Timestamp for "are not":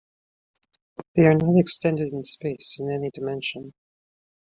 1.27-1.59